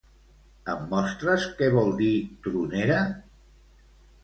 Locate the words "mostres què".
0.93-1.69